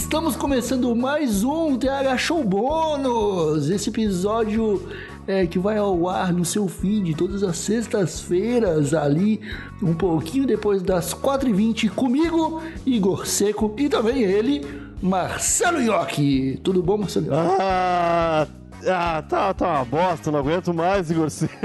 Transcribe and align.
Estamos 0.00 0.34
começando 0.34 0.96
mais 0.96 1.44
um 1.44 1.76
TH 1.76 2.16
Show 2.16 2.42
Bônus! 2.42 3.68
Esse 3.68 3.90
episódio 3.90 4.88
é, 5.26 5.46
que 5.46 5.58
vai 5.58 5.76
ao 5.76 6.08
ar 6.08 6.32
no 6.32 6.42
seu 6.42 6.66
feed 6.66 7.14
todas 7.14 7.42
as 7.42 7.58
sextas-feiras, 7.58 8.94
ali, 8.94 9.42
um 9.80 9.94
pouquinho 9.94 10.46
depois 10.46 10.82
das 10.82 11.12
4h20, 11.12 11.90
comigo, 11.90 12.62
Igor 12.86 13.26
Seco, 13.26 13.74
e 13.76 13.90
também 13.90 14.22
ele, 14.22 14.66
Marcelo 15.02 15.80
Iocchi. 15.80 16.58
Tudo 16.64 16.82
bom, 16.82 16.96
Marcelo? 16.96 17.28
Ah, 17.32 18.48
ah, 18.86 19.22
tá, 19.28 19.52
tá 19.52 19.68
uma 19.68 19.84
bosta, 19.84 20.30
não 20.30 20.38
aguento 20.38 20.72
mais, 20.72 21.10
Igor 21.10 21.28
Seco. 21.30 21.52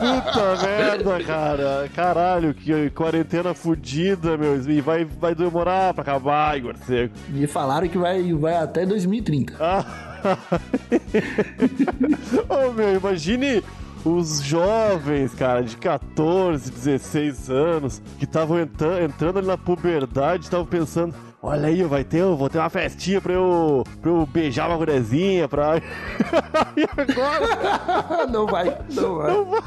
Puta 0.00 0.56
merda, 0.62 1.22
cara. 1.24 1.90
Caralho, 1.94 2.54
que 2.54 2.90
quarentena 2.90 3.54
fodida, 3.54 4.36
meu. 4.36 4.60
E 4.60 4.80
vai, 4.80 5.04
vai 5.04 5.32
demorar 5.34 5.94
pra 5.94 6.02
acabar, 6.02 6.56
Igor 6.56 6.74
Seco. 6.86 7.14
Me 7.28 7.46
falaram 7.46 7.88
que 7.88 7.98
vai, 7.98 8.32
vai 8.32 8.56
até 8.56 8.86
2030. 8.86 9.54
Ah. 9.60 9.84
oh, 12.48 12.72
meu, 12.72 12.96
imagine 12.96 13.62
os 14.04 14.42
jovens, 14.42 15.34
cara, 15.34 15.62
de 15.62 15.76
14, 15.76 16.70
16 16.70 17.50
anos, 17.50 18.02
que 18.18 18.24
estavam 18.24 18.58
entrando 18.58 19.38
ali 19.38 19.46
na 19.46 19.58
puberdade, 19.58 20.44
estavam 20.44 20.66
pensando 20.66 21.14
Olha 21.42 21.68
aí, 21.68 21.82
vai 21.82 22.04
ter, 22.04 22.22
vou 22.22 22.50
ter 22.50 22.58
uma 22.58 22.68
festinha 22.68 23.18
pra 23.18 23.32
eu, 23.32 23.82
pra 24.02 24.10
eu 24.10 24.26
beijar 24.26 24.68
uma 24.68 24.76
mulherzinha, 24.76 25.48
pra... 25.48 25.78
e 26.76 26.84
agora? 26.84 28.26
Não 28.30 28.46
vai, 28.46 28.76
não 28.90 29.16
vai. 29.16 29.32
Não 29.32 29.44
vai. 29.46 29.62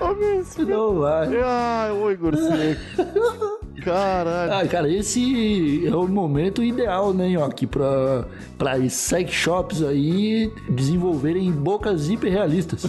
Oh, 0.00 0.64
não 0.64 0.94
vai. 1.00 1.28
Ai, 1.42 1.90
oi, 1.90 2.12
Igor 2.14 2.32
Caralho. 3.84 4.52
Ah, 4.54 4.66
cara, 4.66 4.90
esse 4.90 5.86
é 5.86 5.94
o 5.94 6.08
momento 6.08 6.62
ideal, 6.62 7.12
né, 7.12 7.28
Nhoque, 7.28 7.66
pra, 7.66 8.24
pra 8.56 8.88
sex 8.88 9.30
shops 9.30 9.82
aí 9.82 10.50
desenvolverem 10.70 11.52
bocas 11.52 12.08
hiperrealistas. 12.08 12.86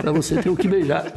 pra 0.00 0.12
você 0.12 0.40
ter 0.40 0.48
o 0.48 0.56
que 0.56 0.68
beijar. 0.68 1.12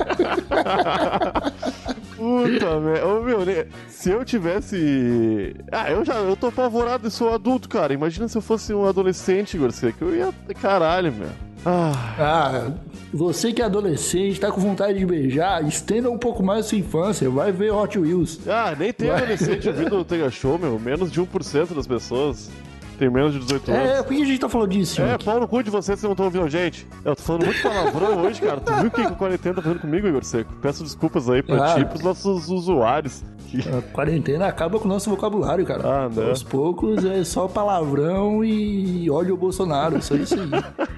Puta 2.24 2.80
merda. 2.80 3.06
Ô, 3.06 3.22
meu, 3.22 3.46
né? 3.46 3.66
se 3.90 4.10
eu 4.10 4.24
tivesse. 4.24 5.56
Ah, 5.70 5.92
eu 5.92 6.06
já 6.06 6.16
eu 6.16 6.36
tô 6.38 6.48
apavorado 6.48 7.08
e 7.08 7.12
sou 7.12 7.34
adulto, 7.34 7.68
cara. 7.68 7.94
Imagina 7.94 8.30
se 8.30 8.38
eu 8.38 8.42
fosse 8.42 8.74
um 8.74 8.86
adolescente, 8.86 9.58
Garcia, 9.58 9.92
que 9.92 10.02
eu 10.02 10.16
ia. 10.16 10.34
Caralho, 10.62 11.12
meu. 11.12 11.30
Ah. 11.66 11.92
ah, 12.20 12.72
você 13.14 13.54
que 13.54 13.62
é 13.62 13.66
adolescente, 13.66 14.38
tá 14.38 14.52
com 14.52 14.60
vontade 14.60 15.00
de 15.00 15.06
beijar, 15.06 15.66
estenda 15.66 16.12
um 16.12 16.18
pouco 16.18 16.44
mais 16.44 16.66
a 16.66 16.70
sua 16.70 16.78
infância, 16.78 17.30
vai 17.30 17.54
ver 17.54 17.72
Hot 17.72 17.98
Wheels. 17.98 18.40
Ah, 18.48 18.76
nem 18.78 18.92
tem 18.92 19.08
vai. 19.08 19.18
adolescente 19.20 19.70
ouvindo 19.70 19.96
o 20.00 20.04
Tega 20.04 20.30
Show, 20.30 20.60
meu. 20.60 20.78
Menos 20.78 21.10
de 21.10 21.22
1% 21.22 21.74
das 21.74 21.88
pessoas 21.88 22.50
tem 23.04 23.10
menos 23.10 23.34
de 23.34 23.40
18 23.40 23.72
é, 23.72 23.76
anos. 23.76 23.90
É, 23.90 24.04
por 24.04 24.16
que 24.16 24.22
a 24.22 24.26
gente 24.26 24.40
tá 24.40 24.48
falando 24.48 24.70
disso? 24.70 25.02
É, 25.02 25.18
pau 25.18 25.40
no 25.40 25.48
cu 25.48 25.62
de 25.62 25.70
vocês 25.70 26.00
que 26.00 26.06
não 26.06 26.14
estão 26.14 26.26
ouvindo 26.26 26.46
a 26.46 26.50
gente. 26.50 26.88
Eu 27.04 27.16
tô 27.16 27.22
falando 27.22 27.46
muito 27.46 27.62
palavrão 27.62 28.24
hoje, 28.24 28.42
cara. 28.42 28.62
Tu 28.62 28.74
viu 28.74 28.88
o 28.88 28.92
que 28.92 29.02
a 29.02 29.12
quarentena 29.12 29.56
tá 29.56 29.62
fazendo 29.62 29.82
comigo, 29.82 30.08
Igor 30.08 30.24
Seco? 30.24 30.54
Peço 30.62 30.84
desculpas 30.84 31.30
aí 31.30 31.44
pra 31.44 31.66
ah, 31.66 31.76
ti 31.76 31.82
e 31.82 31.86
pros 31.86 32.02
nossos 32.02 32.50
usuários. 32.50 33.22
A 33.78 33.82
quarentena 33.94 34.48
acaba 34.48 34.80
com 34.80 34.86
o 34.86 34.88
nosso 34.88 35.10
vocabulário, 35.10 35.66
cara. 35.66 36.06
Ah, 36.06 36.10
né? 36.10 36.30
Aos 36.30 36.44
poucos 36.44 37.04
é 37.04 37.24
só 37.26 37.48
palavrão 37.48 38.44
e 38.44 39.10
ódio 39.12 39.34
ao 39.34 39.38
Bolsonaro, 39.38 40.02
só 40.02 40.16
isso 40.16 40.36
aí. 40.36 40.50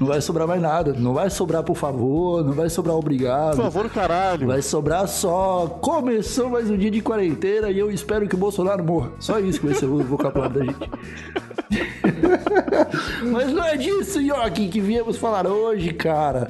Não 0.00 0.06
vai 0.06 0.20
sobrar 0.20 0.46
mais 0.46 0.62
nada. 0.62 0.92
Não 0.92 1.12
vai 1.12 1.28
sobrar 1.28 1.62
por 1.62 1.76
favor, 1.76 2.44
não 2.44 2.52
vai 2.52 2.70
sobrar 2.70 2.96
obrigado. 2.96 3.56
Por 3.56 3.64
favor, 3.64 3.90
caralho. 3.90 4.46
Vai 4.46 4.62
sobrar 4.62 5.08
só 5.08 5.78
começou 5.80 6.48
mais 6.48 6.70
um 6.70 6.76
dia 6.76 6.90
de 6.90 7.00
quarentena 7.00 7.70
e 7.70 7.78
eu 7.78 7.90
espero 7.90 8.28
que 8.28 8.34
o 8.34 8.38
Bolsonaro 8.38 8.84
morra. 8.84 9.10
Só 9.18 9.38
isso 9.40 9.60
que 9.60 9.66
vai 9.66 9.74
ser 9.74 9.86
o 9.86 9.98
vocabulário 10.04 10.54
da 10.54 10.64
gente. 10.64 10.90
Mas 13.30 13.52
não 13.52 13.64
é 13.64 13.76
disso, 13.76 14.20
Yoki, 14.20 14.68
que 14.68 14.80
viemos 14.80 15.16
falar 15.16 15.46
hoje, 15.46 15.92
cara. 15.92 16.48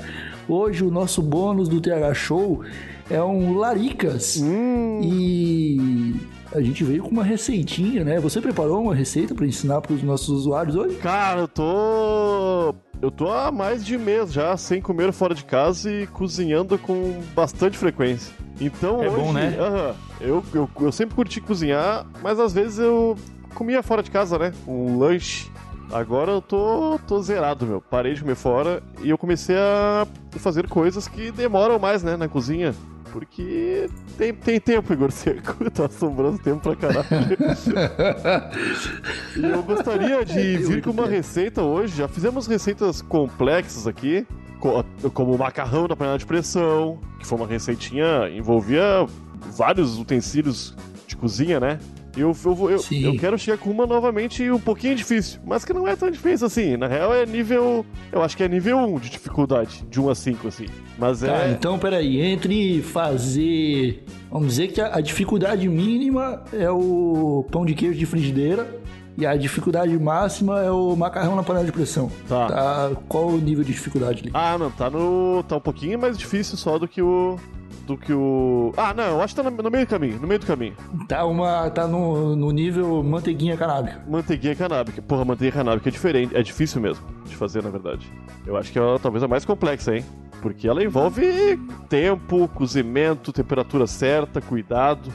Hoje 0.49 0.85
o 0.85 0.91
nosso 0.91 1.23
bônus 1.23 1.69
do 1.69 1.81
TH 1.81 2.15
Show 2.15 2.63
é 3.11 3.23
um 3.23 3.57
Laricas. 3.57 4.41
Hum. 4.43 5.01
E 5.03 6.17
a 6.53 6.61
gente 6.61 6.85
veio 6.85 7.03
com 7.03 7.11
uma 7.11 7.25
receitinha, 7.25 8.05
né? 8.05 8.21
Você 8.21 8.41
preparou 8.41 8.83
uma 8.83 8.95
receita 8.95 9.35
para 9.35 9.47
ensinar 9.47 9.81
para 9.81 9.93
os 9.93 10.03
nossos 10.03 10.29
usuários 10.29 10.77
hoje? 10.77 10.97
Cara, 10.97 11.41
eu 11.41 11.49
tô. 11.49 12.75
Eu 13.01 13.13
tô 13.13 13.31
há 13.31 13.53
mais 13.53 13.85
de 13.85 13.97
mês 13.97 14.33
já 14.33 14.57
sem 14.57 14.81
comer 14.81 15.13
fora 15.13 15.35
de 15.35 15.45
casa 15.45 15.91
e 15.91 16.07
cozinhando 16.09 16.77
com 16.77 17.21
bastante 17.35 17.79
frequência. 17.79 18.35
Então 18.61 19.03
é 19.03 19.09
hoje. 19.09 19.17
bom, 19.17 19.33
né? 19.33 19.57
Uh 19.57 19.73
-huh, 19.73 19.95
eu, 20.21 20.45
eu, 20.53 20.71
eu 20.81 20.93
sempre 20.93 21.15
curti 21.15 21.41
cozinhar, 21.41 22.05
mas 22.21 22.41
às 22.41 22.53
vezes 22.53 22.79
eu 22.79 23.17
comia 23.55 23.83
fora 23.85 24.03
de 24.03 24.11
casa, 24.11 24.37
né? 24.37 24.53
Um 24.67 24.99
lanche. 24.99 25.49
Agora 25.93 26.33
eu 26.33 26.43
tô, 26.43 26.99
tô 27.07 27.23
zerado, 27.23 27.67
meu. 27.67 27.81
Parei 27.81 28.15
de 28.15 28.21
comer 28.21 28.35
fora 28.35 28.83
e 29.01 29.09
eu 29.09 29.17
comecei 29.17 29.57
a 29.57 30.07
fazer 30.33 30.69
coisas 30.69 31.07
que 31.09 31.31
demoram 31.31 31.79
mais, 31.79 32.03
né, 32.03 32.17
na 32.17 32.29
cozinha. 32.29 32.75
Porque 33.13 33.89
tem, 34.17 34.35
tem 34.35 34.61
tempo, 34.61 34.93
Igor 34.93 35.11
Seco. 35.11 35.57
Tá 35.71 35.87
assombrando 35.87 36.39
tempo 36.39 36.61
pra 36.61 36.75
caralho. 36.75 37.07
e 39.37 39.45
eu 39.45 39.63
gostaria 39.63 40.25
de 40.25 40.59
vir 40.59 40.83
com 40.83 40.91
uma 40.91 41.07
receita 41.07 41.63
hoje. 41.63 41.97
Já 41.97 42.09
fizemos 42.09 42.47
receitas 42.47 43.03
complexas 43.03 43.87
aqui, 43.87 44.27
como 45.15 45.35
o 45.35 45.39
macarrão 45.39 45.87
da 45.87 45.95
panela 45.95 46.19
de 46.19 46.27
pressão, 46.27 46.99
que 47.19 47.27
foi 47.27 47.39
uma 47.39 47.47
receitinha, 47.47 48.29
envolvia 48.31 49.07
vários 49.57 49.99
utensílios 49.99 50.75
de 51.07 51.17
cozinha, 51.17 51.61
né? 51.61 51.79
Eu, 52.21 52.37
eu, 52.45 52.71
eu, 52.71 52.85
eu, 52.91 53.17
quero 53.17 53.39
chegar 53.39 53.59
com 53.59 53.71
uma 53.71 53.87
novamente 53.87 54.51
um 54.51 54.59
pouquinho 54.59 54.95
difícil, 54.95 55.41
mas 55.45 55.65
que 55.65 55.73
não 55.73 55.87
é 55.87 55.97
tão 55.97 56.11
difícil 56.11 56.47
assim. 56.47 56.77
Na 56.77 56.87
real 56.87 57.15
é 57.15 57.25
nível. 57.27 57.85
Eu 58.13 58.23
acho 58.23 58.37
que 58.37 58.43
é 58.43 58.49
nível 58.49 58.79
1 58.79 58.99
de 58.99 59.11
dificuldade, 59.11 59.85
de 59.89 60.01
1 60.01 60.11
a 60.11 60.15
5, 60.15 60.49
assim. 60.49 60.67
Mas 60.99 61.21
tá, 61.21 61.47
é. 61.47 61.51
Então, 61.53 61.79
peraí, 61.79 62.21
entre 62.21 62.83
fazer. 62.83 64.05
Vamos 64.31 64.49
dizer 64.49 64.69
que 64.69 64.81
a, 64.81 65.01
dificuldade 65.01 65.69
mínima 65.69 66.43
é 66.53 66.71
o 66.71 67.45
pão 67.51 67.65
de 67.65 67.75
queijo 67.75 67.99
de 67.99 68.07
frigideira. 68.07 68.79
E 69.17 69.27
a 69.27 69.37
dificuldade 69.37 69.99
máxima 69.99 70.61
é 70.61 70.71
o 70.71 70.95
macarrão 70.95 71.35
na 71.35 71.43
panela 71.43 71.65
de 71.65 71.73
pressão. 71.73 72.09
Tá. 72.29 72.47
tá. 72.47 72.91
Qual 73.09 73.27
o 73.27 73.39
nível 73.39 73.65
de 73.65 73.73
dificuldade 73.73 74.21
ali? 74.23 74.31
Ah, 74.33 74.57
não, 74.57 74.71
tá 74.71 74.89
no. 74.89 75.43
tá 75.43 75.57
um 75.57 75.61
pouquinho 75.61 75.99
mais 75.99 76.17
difícil 76.17 76.57
só 76.57 76.79
do 76.79 76.87
que 76.87 77.03
o 77.03 77.37
do 77.89 77.97
que 77.97 78.13
o. 78.13 78.73
Ah, 78.77 78.93
não, 78.93 79.05
eu 79.05 79.23
acho 79.23 79.35
que 79.35 79.43
tá 79.43 79.51
no, 79.51 79.71
meio 79.71 79.87
do 79.87 79.89
caminho, 79.89 80.21
no 80.21 80.29
meio 80.29 80.39
do 80.39 80.47
caminho. 80.47 80.77
Tá, 81.09 81.25
uma, 81.25 81.71
tá 81.71 81.89
no, 81.89 82.37
no 82.37 82.51
nível 82.51 83.03
manteiguinha 83.03 83.57
canábica. 83.57 84.05
Manteiguinha 84.07 84.55
canábica. 84.55 85.01
Porra, 85.01 85.25
manteiga 85.25 85.57
canábica 85.57 85.89
é 85.89 85.93
diferente, 85.93 86.37
é 86.37 86.43
difícil 86.43 86.83
mesmo 86.83 87.05
de 87.25 87.35
fazer, 87.35 87.63
na 87.63 87.71
verdade. 87.71 88.07
Eu 88.47 88.59
acho 88.59 88.71
que 88.71 88.79
é 88.79 88.99
talvez 89.01 89.25
a 89.25 89.29
mais 89.29 89.47
complexa, 89.47 89.97
hein? 89.97 90.05
Porque 90.43 90.69
ela 90.69 90.85
envolve 90.85 91.59
tempo, 91.89 92.47
cozimento, 92.49 93.33
temperatura 93.33 93.87
certa, 93.87 94.41
cuidado. 94.41 95.11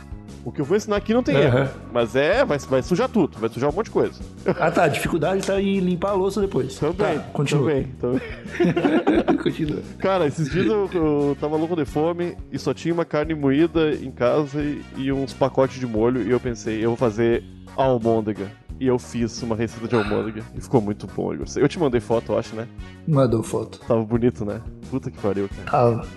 O 0.45 0.51
que 0.51 0.59
eu 0.59 0.65
vou 0.65 0.75
ensinar 0.75 0.97
aqui 0.97 1.13
não 1.13 1.23
tem 1.23 1.35
uhum. 1.35 1.41
erro. 1.41 1.69
Mas 1.91 2.15
é, 2.15 2.43
vai, 2.43 2.57
vai 2.59 2.81
sujar 2.81 3.07
tudo, 3.07 3.37
vai 3.39 3.49
sujar 3.49 3.69
um 3.69 3.73
monte 3.73 3.85
de 3.85 3.91
coisa. 3.91 4.21
Ah 4.59 4.69
tá, 4.69 4.83
a 4.83 4.87
dificuldade 4.87 5.45
tá 5.45 5.61
em 5.61 5.79
limpar 5.79 6.11
a 6.11 6.13
louça 6.13 6.41
depois. 6.41 6.77
Também. 6.77 7.17
Tá, 7.17 7.23
continua. 7.31 7.69
Também, 7.69 7.87
também. 7.99 9.37
continua. 9.41 9.81
Cara, 9.99 10.27
esses 10.27 10.49
dias 10.49 10.67
eu, 10.67 10.89
eu 10.93 11.37
tava 11.39 11.55
louco 11.55 11.75
de 11.75 11.85
fome 11.85 12.35
e 12.51 12.59
só 12.59 12.73
tinha 12.73 12.93
uma 12.93 13.05
carne 13.05 13.33
moída 13.33 13.91
em 13.93 14.11
casa 14.11 14.61
e, 14.61 14.81
e 14.97 15.11
uns 15.11 15.33
pacotes 15.33 15.79
de 15.79 15.87
molho 15.87 16.21
e 16.21 16.31
eu 16.31 16.39
pensei, 16.39 16.83
eu 16.83 16.89
vou 16.89 16.97
fazer 16.97 17.43
almôndega 17.75 18.51
e 18.79 18.87
eu 18.87 18.99
fiz 18.99 19.41
uma 19.43 19.55
receita 19.55 19.87
de 19.87 19.95
almôndega. 19.95 20.43
E 20.53 20.61
ficou 20.61 20.81
muito 20.81 21.07
bom, 21.07 21.33
Igor. 21.33 21.45
Eu 21.55 21.67
te 21.67 21.79
mandei 21.79 22.01
foto, 22.01 22.33
eu 22.33 22.37
acho, 22.37 22.55
né? 22.55 22.67
Mandou 23.07 23.41
foto. 23.41 23.79
Tava 23.87 24.03
bonito, 24.03 24.43
né? 24.43 24.61
Puta 24.93 25.09
que 25.09 25.17
pariu, 25.17 25.49
cara. 25.49 25.71
Tava. 25.71 26.07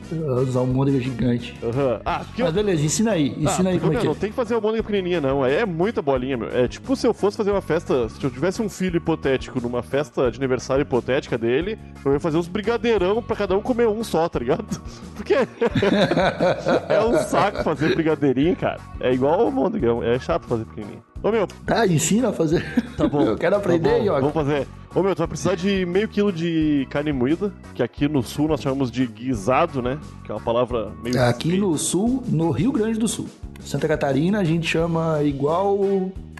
As 0.43 0.55
almôndegas 0.55 1.03
gigantes. 1.03 1.55
Uhum. 1.63 1.99
Ah, 2.05 2.23
que 2.35 2.43
Mas 2.43 2.53
beleza, 2.53 2.85
ensina 2.85 3.13
aí. 3.13 3.35
Ah, 3.35 3.41
ensina 3.45 3.71
ah, 3.71 3.73
aí 3.73 3.81
como 3.81 3.95
é 3.95 3.97
que 3.97 4.03
é. 4.03 4.07
Não 4.07 4.15
tem 4.15 4.29
que 4.29 4.37
fazer 4.37 4.53
almôndega 4.53 4.83
pequenininha, 4.83 5.19
não. 5.19 5.47
É 5.47 5.65
muita 5.65 6.03
bolinha, 6.03 6.37
meu. 6.37 6.55
É 6.55 6.69
tipo 6.69 6.95
se 6.95 7.07
eu 7.07 7.15
fosse 7.15 7.39
fazer 7.39 7.53
uma 7.53 7.63
festa... 7.63 8.07
Se 8.11 8.23
eu 8.23 8.31
tivesse 8.31 8.61
um 8.61 8.69
filho 8.69 8.99
hipotético 8.99 9.63
numa 9.63 9.83
festa 9.83 10.31
de 10.31 10.37
aniversário 10.37 10.83
hipotética 10.83 11.39
dele, 11.39 11.79
eu 12.05 12.13
ia 12.13 12.21
fazer 12.21 12.37
uns 12.37 12.49
brigadeirão 12.49 13.23
pra 13.23 13.35
cada 13.35 13.57
um 13.57 13.63
comer 13.63 13.89
um 13.89 14.05
só, 14.05 14.29
tá 14.29 14.41
ligado? 14.41 14.67
Porque 15.17 15.33
é 16.91 17.03
um 17.03 17.17
saco 17.17 17.65
fazer 17.65 17.95
brigadeirinho, 17.95 18.57
cara. 18.57 18.79
É 19.01 19.11
igual 19.11 19.41
almôndega. 19.41 19.87
É 20.05 20.19
chato 20.19 20.47
fazer 20.47 20.67
pequenininho. 20.67 21.03
Ô 21.23 21.33
meu. 21.33 21.47
Tá, 21.65 21.87
ensina 21.87 22.29
a 22.29 22.33
fazer. 22.35 22.63
Tá 22.95 23.09
bom. 23.09 23.23
Eu 23.23 23.37
quero 23.41 23.57
aprender, 23.57 24.05
tá 24.05 24.21
Vamos 24.21 24.35
fazer. 24.35 24.67
Ô 24.97 25.03
meu, 25.03 25.15
tu 25.15 25.19
vai 25.19 25.29
precisar 25.29 25.55
de 25.57 25.85
meio 25.85 26.09
quilo 26.09 26.33
de 26.33 26.87
carne 26.89 27.13
moída, 27.13 27.53
que 27.75 27.83
aqui 27.83 28.09
no 28.09 28.23
sul 28.23 28.49
nós 28.49 28.63
chamamos 28.63 28.91
de 28.91 29.07
guisado, 29.07 29.83
né? 29.83 29.99
Que 30.25 30.33
é 30.33 30.35
uma 30.35 30.41
palavra 30.41 30.91
meio. 31.03 31.23
Aqui 31.23 31.59
no 31.59 31.77
sul, 31.77 32.25
no 32.27 32.51
Rio 32.51 32.73
Grande 32.73 32.99
do 32.99 33.07
Sul. 33.07 33.29
Santa 33.61 33.87
Catarina 33.87 34.39
a 34.39 34.45
gente 34.45 34.67
chama 34.67 35.23
igual 35.23 35.79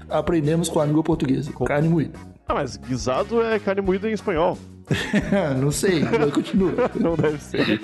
aprendemos 0.09 0.71
com 0.71 0.81
a 0.81 0.87
língua 0.87 1.03
portuguesa. 1.03 1.53
Com... 1.53 1.67
Carne 1.67 1.87
moída. 1.87 2.19
Ah, 2.49 2.55
mas 2.55 2.79
guisado 2.79 3.43
é 3.43 3.59
carne 3.59 3.83
moída 3.83 4.09
em 4.09 4.15
espanhol. 4.15 4.57
não 5.61 5.71
sei, 5.71 6.01
mas 6.03 6.33
continua. 6.33 6.73
não 6.99 7.15
deve 7.15 7.39
ser. 7.39 7.79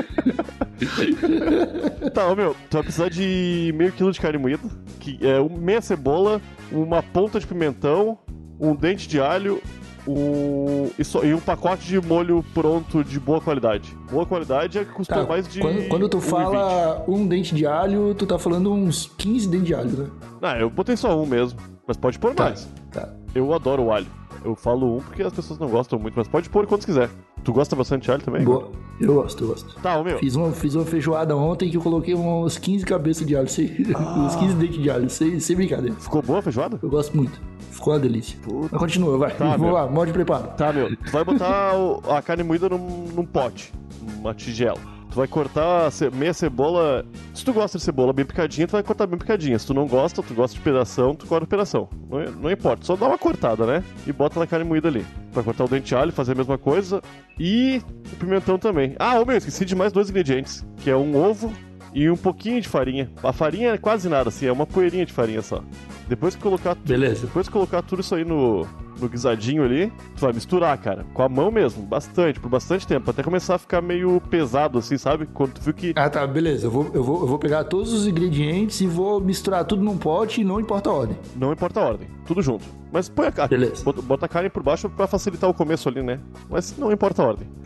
tá, 2.14 2.28
ô, 2.28 2.34
meu, 2.34 2.56
tu 2.70 2.78
vai 2.78 2.82
precisar 2.82 3.10
de 3.10 3.74
meio 3.76 3.92
quilo 3.92 4.10
de 4.10 4.18
carne 4.18 4.38
moída, 4.38 4.66
que 4.98 5.18
é 5.20 5.38
meia 5.54 5.82
cebola, 5.82 6.40
uma 6.70 7.02
ponta 7.02 7.38
de 7.38 7.46
pimentão, 7.46 8.16
um 8.58 8.74
dente 8.74 9.06
de 9.06 9.20
alho, 9.20 9.60
um, 10.06 10.90
e, 10.98 11.04
só- 11.04 11.22
e 11.24 11.32
um 11.32 11.40
pacote 11.40 11.86
de 11.86 12.00
molho 12.00 12.44
pronto 12.54 13.04
de 13.04 13.18
boa 13.20 13.40
qualidade. 13.40 13.96
Boa 14.10 14.26
qualidade 14.26 14.78
é 14.78 14.84
que 14.84 14.92
custou 14.92 15.18
Tá, 15.22 15.26
mais 15.28 15.46
de. 15.46 15.60
quando, 15.60 15.88
quando 15.88 16.08
tu 16.08 16.18
1,20. 16.18 16.20
fala 16.30 17.04
um 17.08 17.26
dente 17.26 17.54
de 17.54 17.66
alho, 17.66 18.14
tu 18.14 18.26
tá 18.26 18.38
falando 18.38 18.72
uns 18.72 19.06
15 19.16 19.48
dentes 19.48 19.66
de 19.66 19.74
alho, 19.74 19.90
né? 19.90 20.10
Ah, 20.40 20.58
eu 20.58 20.68
botei 20.68 20.96
só 20.96 21.20
um 21.20 21.26
mesmo, 21.26 21.58
mas 21.86 21.96
pode 21.96 22.18
pôr 22.18 22.34
Tá, 22.34 22.44
mais. 22.44 22.68
tá. 22.90 23.08
Eu 23.34 23.52
adoro 23.54 23.84
o 23.84 23.92
alho. 23.92 24.06
Eu 24.44 24.56
falo 24.56 24.96
um 24.96 25.00
porque 25.00 25.22
as 25.22 25.32
pessoas 25.32 25.58
não 25.58 25.68
gostam 25.68 25.98
muito, 25.98 26.14
mas 26.16 26.26
pode 26.26 26.50
pôr 26.50 26.66
quantos 26.66 26.84
quiser. 26.84 27.08
Tu 27.44 27.52
gosta 27.52 27.74
bastante 27.74 28.04
de 28.04 28.10
alho 28.10 28.22
também? 28.22 28.44
Boa. 28.44 28.70
Eu 29.00 29.14
gosto, 29.14 29.42
eu 29.42 29.48
gosto. 29.48 29.74
Tá, 29.82 29.96
ô 29.98 30.04
meu. 30.04 30.18
Fiz 30.18 30.36
uma, 30.36 30.52
fiz 30.52 30.74
uma 30.76 30.84
feijoada 30.84 31.36
ontem 31.36 31.68
que 31.68 31.76
eu 31.76 31.80
coloquei 31.82 32.14
uns 32.14 32.56
15 32.56 32.84
cabeças 32.84 33.26
de 33.26 33.34
alho, 33.34 33.48
sem, 33.48 33.66
uns 34.16 34.36
15 34.36 34.54
dentes 34.54 34.80
de 34.80 34.88
alho, 34.90 35.10
sem, 35.10 35.40
sem 35.40 35.56
brincadeira. 35.56 35.96
Ficou 35.98 36.22
boa 36.22 36.38
a 36.38 36.42
feijoada? 36.42 36.78
Eu 36.80 36.88
gosto 36.88 37.16
muito. 37.16 37.40
Ficou 37.72 37.92
uma 37.94 37.98
delícia. 37.98 38.38
Mas 38.70 38.78
continua, 38.80 39.18
vai. 39.18 39.32
Tá, 39.34 39.44
Vamos 39.56 39.60
meu. 39.66 39.72
lá, 39.72 39.86
modo 39.88 40.06
de 40.06 40.12
preparo. 40.12 40.48
Tá, 40.56 40.72
meu. 40.72 40.94
Tu 40.96 41.10
vai 41.10 41.24
botar 41.24 41.74
o- 41.76 42.00
a 42.10 42.22
carne 42.22 42.44
moída 42.44 42.68
num, 42.68 43.06
num 43.14 43.24
pote, 43.26 43.72
numa 44.00 44.32
tigela. 44.34 44.78
Tu 45.12 45.16
vai 45.16 45.28
cortar 45.28 45.90
meia 46.14 46.32
cebola. 46.32 47.04
Se 47.34 47.44
tu 47.44 47.52
gosta 47.52 47.76
de 47.76 47.84
cebola 47.84 48.14
bem 48.14 48.24
picadinha, 48.24 48.66
tu 48.66 48.70
vai 48.72 48.82
cortar 48.82 49.06
bem 49.06 49.18
picadinha. 49.18 49.58
Se 49.58 49.66
tu 49.66 49.74
não 49.74 49.86
gosta, 49.86 50.22
tu 50.22 50.32
gosta 50.32 50.56
de 50.56 50.62
pedação, 50.62 51.14
tu 51.14 51.26
corta 51.26 51.46
pedação. 51.46 51.86
Não, 52.08 52.18
é- 52.18 52.30
não 52.30 52.50
importa, 52.50 52.86
só 52.86 52.96
dá 52.96 53.06
uma 53.06 53.18
cortada, 53.18 53.66
né? 53.66 53.84
E 54.06 54.12
bota 54.12 54.40
na 54.40 54.46
carne 54.46 54.64
moída 54.64 54.88
ali. 54.88 55.04
Vai 55.30 55.44
cortar 55.44 55.64
o 55.64 55.68
dente 55.68 55.88
de 55.88 55.94
alho, 55.94 56.10
fazer 56.12 56.32
a 56.32 56.36
mesma 56.36 56.56
coisa. 56.56 57.02
E 57.38 57.82
o 58.10 58.16
pimentão 58.16 58.58
também. 58.58 58.96
Ah, 58.98 59.20
ô 59.20 59.26
meu, 59.26 59.36
esqueci 59.36 59.66
de 59.66 59.74
mais 59.76 59.92
dois 59.92 60.08
ingredientes: 60.08 60.64
que 60.78 60.88
é 60.88 60.96
um 60.96 61.14
ovo 61.14 61.52
e 61.92 62.08
um 62.08 62.16
pouquinho 62.16 62.58
de 62.62 62.68
farinha. 62.68 63.10
A 63.22 63.34
farinha 63.34 63.72
é 63.72 63.76
quase 63.76 64.08
nada, 64.08 64.30
assim, 64.30 64.46
é 64.46 64.52
uma 64.52 64.66
poeirinha 64.66 65.04
de 65.04 65.12
farinha 65.12 65.42
só. 65.42 65.62
Depois 66.08 66.34
que 66.34 66.40
colocar 66.42 66.74
Beleza. 66.74 67.26
depois 67.26 67.48
que 67.48 67.52
colocar 67.52 67.82
tudo 67.82 68.00
isso 68.00 68.14
aí 68.14 68.24
no, 68.24 68.66
no 69.02 69.08
guisadinho 69.08 69.64
ali, 69.64 69.92
tu 70.16 70.20
vai 70.20 70.32
misturar, 70.32 70.76
cara. 70.78 71.04
Com 71.12 71.22
a 71.22 71.28
mão 71.28 71.50
mesmo, 71.50 71.82
bastante, 71.82 72.40
por 72.40 72.48
bastante 72.48 72.86
tempo. 72.86 73.10
Até 73.10 73.22
começar 73.22 73.56
a 73.56 73.58
ficar 73.58 73.82
meio 73.82 74.20
pesado, 74.30 74.78
assim, 74.78 74.96
sabe? 74.96 75.26
Quando 75.26 75.54
tu 75.54 75.60
viu 75.60 75.74
que. 75.74 75.92
Ah, 75.96 76.08
tá, 76.08 76.26
beleza. 76.26 76.66
Eu 76.66 76.70
vou, 76.70 76.90
eu, 76.94 77.02
vou, 77.02 77.20
eu 77.20 77.26
vou 77.26 77.38
pegar 77.38 77.64
todos 77.64 77.92
os 77.92 78.06
ingredientes 78.06 78.80
e 78.80 78.86
vou 78.86 79.20
misturar 79.20 79.64
tudo 79.64 79.82
num 79.82 79.98
pote 79.98 80.40
e 80.40 80.44
não 80.44 80.60
importa 80.60 80.90
a 80.90 80.92
ordem. 80.92 81.18
Não 81.36 81.52
importa 81.52 81.80
a 81.80 81.84
ordem, 81.84 82.08
tudo 82.26 82.40
junto. 82.42 82.64
Mas 82.92 83.08
põe 83.08 83.26
a 83.26 83.32
carne. 83.32 83.56
Beleza. 83.56 83.84
Bota, 83.84 84.02
bota 84.02 84.26
a 84.26 84.28
carne 84.28 84.50
por 84.50 84.62
baixo 84.62 84.88
pra 84.90 85.06
facilitar 85.06 85.48
o 85.48 85.54
começo 85.54 85.88
ali, 85.88 86.02
né? 86.02 86.20
Mas 86.48 86.76
não 86.76 86.92
importa 86.92 87.22
a 87.22 87.26
ordem. 87.26 87.48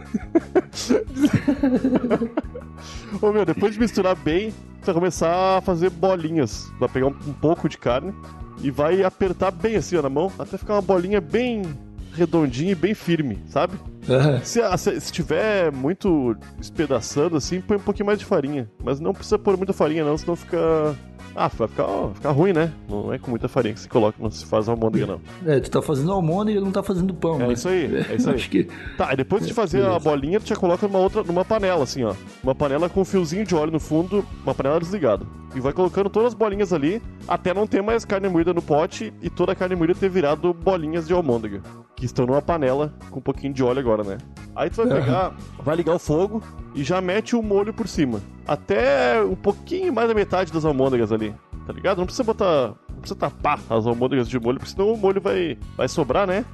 Ô 3.20 3.32
meu, 3.32 3.44
depois 3.44 3.74
de 3.74 3.80
misturar 3.80 4.14
bem, 4.14 4.52
tu 4.80 4.86
vai 4.86 4.94
começar 4.94 5.58
a 5.58 5.60
fazer 5.60 5.90
bolinhas. 5.90 6.70
Vai 6.78 6.88
pegar 6.88 7.06
um, 7.06 7.16
um 7.26 7.32
pouco 7.32 7.68
de 7.68 7.76
carne 7.76 8.14
e 8.62 8.70
vai 8.70 9.02
apertar 9.02 9.50
bem 9.50 9.76
assim, 9.76 9.96
ó, 9.96 10.02
na 10.02 10.08
mão, 10.08 10.32
até 10.38 10.56
ficar 10.56 10.74
uma 10.74 10.82
bolinha 10.82 11.20
bem 11.20 11.62
redondinha 12.12 12.72
e 12.72 12.74
bem 12.74 12.94
firme, 12.94 13.38
sabe? 13.48 13.78
Aham. 14.08 14.40
Se, 14.44 14.60
a- 14.60 14.76
se, 14.76 15.12
tiver 15.12 15.72
muito 15.72 16.36
espedaçando 16.60 17.36
assim, 17.36 17.60
põe 17.60 17.76
um 17.76 17.80
pouquinho 17.80 18.06
mais 18.06 18.18
de 18.18 18.24
farinha. 18.24 18.70
Mas 18.82 19.00
não 19.00 19.12
precisa 19.12 19.38
pôr 19.38 19.56
muita 19.56 19.72
farinha, 19.72 20.04
não, 20.04 20.16
senão 20.16 20.36
fica. 20.36 20.94
Ah, 21.38 21.48
vai 21.48 21.68
ficar, 21.68 21.84
ó, 21.84 22.06
vai 22.06 22.14
ficar 22.14 22.30
ruim, 22.30 22.52
né? 22.54 22.72
Não 22.88 23.12
é 23.12 23.18
com 23.18 23.30
muita 23.30 23.46
farinha 23.46 23.74
que 23.74 23.80
se 23.80 23.88
coloca, 23.90 24.16
não 24.18 24.30
se 24.30 24.46
faz 24.46 24.70
almôndega, 24.70 25.06
não. 25.06 25.20
É, 25.44 25.60
tu 25.60 25.70
tá 25.70 25.82
fazendo 25.82 26.10
almôndega 26.10 26.58
e 26.58 26.62
não 26.62 26.70
tá 26.72 26.82
fazendo 26.82 27.12
pão. 27.12 27.34
É 27.42 27.46
né? 27.46 27.52
isso 27.52 27.68
aí, 27.68 27.94
é 28.10 28.14
isso 28.16 28.30
aí. 28.30 28.36
Acho 28.36 28.48
que. 28.48 28.68
Tá, 28.96 29.12
e 29.12 29.16
depois 29.16 29.46
de 29.46 29.52
fazer 29.52 29.80
a 29.82 29.86
beleza. 29.88 30.00
bolinha, 30.00 30.40
tu 30.40 30.48
já 30.48 30.56
coloca 30.56 30.86
numa 30.88 30.98
outra, 30.98 31.22
numa 31.22 31.44
panela, 31.44 31.82
assim, 31.82 32.04
ó. 32.04 32.14
Uma 32.42 32.54
panela 32.54 32.88
com 32.88 33.02
um 33.02 33.04
fiozinho 33.04 33.44
de 33.44 33.54
óleo 33.54 33.72
no 33.72 33.80
fundo, 33.80 34.24
uma 34.44 34.54
panela 34.54 34.80
desligada. 34.80 35.26
E 35.54 35.60
vai 35.60 35.74
colocando 35.74 36.08
todas 36.08 36.28
as 36.28 36.34
bolinhas 36.34 36.72
ali, 36.72 37.02
até 37.28 37.52
não 37.52 37.66
ter 37.66 37.82
mais 37.82 38.04
carne 38.04 38.28
moída 38.30 38.54
no 38.54 38.62
pote 38.62 39.12
e 39.22 39.28
toda 39.28 39.52
a 39.52 39.54
carne 39.54 39.74
moída 39.76 39.94
ter 39.94 40.08
virado 40.08 40.54
bolinhas 40.54 41.06
de 41.06 41.12
almôndega. 41.12 41.60
Que 41.94 42.04
estão 42.06 42.26
numa 42.26 42.42
panela 42.42 42.94
com 43.10 43.18
um 43.18 43.22
pouquinho 43.22 43.52
de 43.54 43.62
óleo 43.62 43.80
agora, 43.80 43.95
né? 44.04 44.18
Aí 44.54 44.70
tu 44.70 44.76
vai 44.76 44.86
Aham. 44.86 45.00
pegar, 45.00 45.36
vai 45.62 45.76
ligar 45.76 45.94
o 45.94 45.98
fogo 45.98 46.42
e 46.74 46.82
já 46.82 47.00
mete 47.00 47.36
o 47.36 47.42
molho 47.42 47.72
por 47.74 47.86
cima. 47.86 48.20
Até 48.46 49.22
um 49.22 49.34
pouquinho 49.34 49.92
mais 49.92 50.08
da 50.08 50.14
metade 50.14 50.52
das 50.52 50.64
almôndegas 50.64 51.12
ali. 51.12 51.34
Tá 51.66 51.72
ligado? 51.72 51.98
Não 51.98 52.06
precisa 52.06 52.22
botar. 52.24 52.74
Não 52.88 53.00
precisa 53.00 53.18
tapar 53.18 53.58
as 53.68 53.86
almôndegas 53.86 54.28
de 54.28 54.38
molho, 54.38 54.58
porque 54.58 54.72
senão 54.72 54.92
o 54.92 54.96
molho 54.96 55.20
vai, 55.20 55.58
vai 55.76 55.88
sobrar, 55.88 56.26
né? 56.26 56.44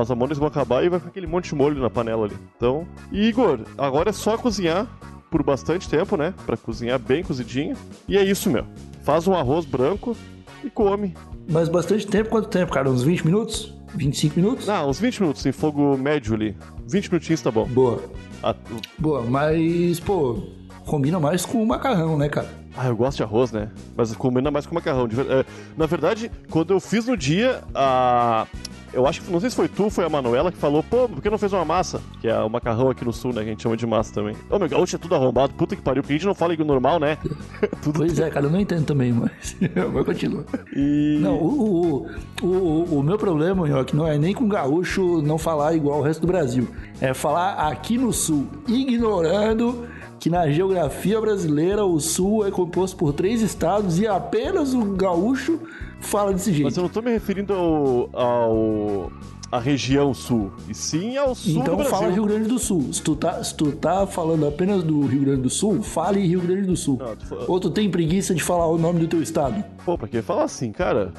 As 0.00 0.10
almôndegas 0.10 0.38
vão 0.38 0.48
acabar 0.48 0.84
e 0.84 0.88
vai 0.88 0.98
ficar 0.98 1.10
aquele 1.10 1.26
monte 1.26 1.50
de 1.50 1.54
molho 1.54 1.80
na 1.80 1.88
panela 1.88 2.26
ali. 2.26 2.36
Então. 2.56 2.86
E 3.12 3.28
Igor, 3.28 3.60
agora 3.76 4.10
é 4.10 4.12
só 4.12 4.36
cozinhar 4.36 4.86
por 5.30 5.42
bastante 5.42 5.88
tempo, 5.88 6.16
né? 6.16 6.34
Pra 6.44 6.56
cozinhar 6.56 6.98
bem 6.98 7.22
cozidinho. 7.22 7.76
E 8.08 8.16
é 8.16 8.24
isso, 8.24 8.50
meu. 8.50 8.64
Faz 9.04 9.28
um 9.28 9.34
arroz 9.34 9.64
branco 9.64 10.16
e 10.64 10.68
come. 10.70 11.14
Mas 11.48 11.68
bastante 11.68 12.06
tempo, 12.06 12.28
quanto 12.30 12.48
tempo, 12.48 12.72
cara? 12.72 12.90
Uns 12.90 13.02
20 13.02 13.24
minutos? 13.26 13.77
25 13.94 14.36
minutos? 14.38 14.68
Ah, 14.68 14.86
uns 14.86 14.98
20 15.00 15.20
minutos 15.20 15.44
em 15.46 15.52
fogo 15.52 15.96
médio 15.96 16.34
ali. 16.34 16.56
20 16.86 17.10
minutinhos 17.10 17.40
tá 17.40 17.50
bom. 17.50 17.66
Boa. 17.66 18.02
Ah, 18.42 18.54
Boa, 18.98 19.22
mas, 19.22 19.98
pô, 20.00 20.38
combina 20.86 21.18
mais 21.18 21.44
com 21.44 21.62
o 21.62 21.66
macarrão, 21.66 22.16
né, 22.16 22.28
cara? 22.28 22.48
Ah, 22.76 22.86
eu 22.86 22.96
gosto 22.96 23.16
de 23.16 23.22
arroz, 23.24 23.50
né? 23.50 23.70
Mas 23.96 24.14
combina 24.14 24.50
mais 24.50 24.64
com 24.64 24.74
macarrão. 24.74 25.06
é, 25.28 25.44
na 25.76 25.86
verdade, 25.86 26.30
quando 26.48 26.72
eu 26.72 26.78
fiz 26.78 27.06
no 27.06 27.16
dia, 27.16 27.62
a. 27.74 28.46
Eu 28.92 29.06
acho 29.06 29.22
que, 29.22 29.30
não 29.30 29.40
sei 29.40 29.50
se 29.50 29.56
foi 29.56 29.68
tu 29.68 29.90
foi 29.90 30.04
a 30.04 30.08
Manuela 30.08 30.50
que 30.50 30.58
falou, 30.58 30.82
pô, 30.82 31.08
por 31.08 31.22
que 31.22 31.30
não 31.30 31.38
fez 31.38 31.52
uma 31.52 31.64
massa? 31.64 32.00
Que 32.20 32.28
é 32.28 32.38
o 32.38 32.48
macarrão 32.48 32.90
aqui 32.90 33.04
no 33.04 33.12
sul, 33.12 33.32
né? 33.32 33.42
Que 33.42 33.48
a 33.48 33.52
gente 33.52 33.62
chama 33.62 33.76
de 33.76 33.86
massa 33.86 34.12
também. 34.12 34.34
Ô, 34.50 34.58
meu 34.58 34.68
gaúcho 34.68 34.96
é 34.96 34.98
tudo 34.98 35.14
arrombado, 35.14 35.52
puta 35.54 35.76
que 35.76 35.82
pariu, 35.82 36.02
porque 36.02 36.14
a 36.14 36.16
gente 36.16 36.26
não 36.26 36.34
fala 36.34 36.54
igual 36.54 36.66
normal, 36.66 36.98
né? 36.98 37.18
tudo. 37.82 37.98
Pois 37.98 38.18
é, 38.18 38.30
cara, 38.30 38.46
eu 38.46 38.50
não 38.50 38.60
entendo 38.60 38.84
também, 38.84 39.12
mas. 39.12 39.56
mas 39.92 40.04
continua. 40.04 40.44
E. 40.74 41.18
Não, 41.20 41.34
o, 41.34 42.06
o, 42.42 42.46
o, 42.46 42.98
o 42.98 43.02
meu 43.02 43.18
problema, 43.18 43.68
Nhoque, 43.68 43.94
não 43.94 44.06
é 44.06 44.16
nem 44.16 44.34
com 44.34 44.48
gaúcho 44.48 45.20
não 45.22 45.38
falar 45.38 45.74
igual 45.74 46.00
o 46.00 46.02
resto 46.02 46.20
do 46.22 46.26
Brasil. 46.26 46.68
É 47.00 47.12
falar 47.12 47.68
aqui 47.68 47.98
no 47.98 48.12
sul, 48.12 48.46
ignorando 48.66 49.86
que 50.18 50.28
na 50.28 50.50
geografia 50.50 51.20
brasileira 51.20 51.84
o 51.84 52.00
sul 52.00 52.46
é 52.46 52.50
composto 52.50 52.96
por 52.96 53.12
três 53.12 53.40
estados 53.40 54.00
e 54.00 54.06
apenas 54.06 54.74
o 54.74 54.84
gaúcho 54.96 55.60
fala 56.00 56.32
desse 56.32 56.52
jeito. 56.52 56.64
Mas 56.64 56.76
eu 56.76 56.82
não 56.82 56.90
tô 56.90 57.02
me 57.02 57.10
referindo 57.10 57.52
ao. 57.52 58.08
ao 58.12 59.12
a 59.50 59.58
região 59.58 60.12
sul, 60.12 60.52
e 60.68 60.74
sim 60.74 61.16
ao 61.16 61.34
sul 61.34 61.62
Então 61.62 61.78
fala 61.84 62.10
Rio 62.10 62.26
Grande 62.26 62.46
do 62.48 62.58
Sul. 62.58 62.92
Se 62.92 63.02
tu, 63.02 63.16
tá, 63.16 63.42
se 63.42 63.54
tu 63.54 63.72
tá 63.72 64.06
falando 64.06 64.46
apenas 64.46 64.82
do 64.82 65.06
Rio 65.06 65.22
Grande 65.22 65.40
do 65.40 65.48
Sul, 65.48 65.82
fale 65.82 66.20
Rio 66.26 66.42
Grande 66.42 66.66
do 66.66 66.76
Sul. 66.76 66.98
Não, 66.98 67.16
tu 67.16 67.50
Ou 67.50 67.58
tu 67.58 67.70
tem 67.70 67.90
preguiça 67.90 68.34
de 68.34 68.42
falar 68.42 68.66
o 68.66 68.76
nome 68.76 69.00
do 69.00 69.08
teu 69.08 69.22
estado. 69.22 69.64
Pô, 69.86 69.96
pra 69.96 70.06
que 70.06 70.20
falar 70.20 70.44
assim, 70.44 70.70
cara? 70.70 71.14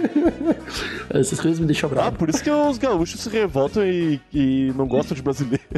Essas 1.08 1.40
coisas 1.40 1.58
me 1.58 1.64
deixam 1.64 1.88
Ah, 1.88 1.94
bravo. 1.94 2.18
por 2.18 2.28
isso 2.28 2.44
que 2.44 2.50
os 2.50 2.76
gaúchos 2.76 3.20
se 3.20 3.30
revoltam 3.30 3.86
e, 3.86 4.20
e 4.34 4.70
não 4.76 4.86
gostam 4.86 5.14
de 5.14 5.22
brasileiro. 5.22 5.64